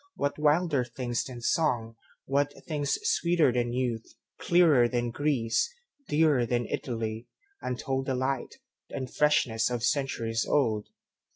[0.15, 1.95] What wilder things than song,
[2.25, 5.71] what thingsSweeter than youth, clearer than Greece,
[6.07, 7.27] Dearer than Italy,
[7.61, 8.53] untoldDelight,
[8.89, 10.87] and freshness centuries old?